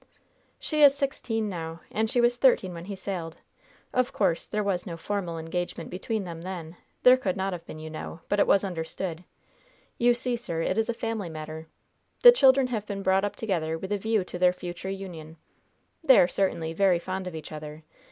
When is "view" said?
13.99-14.23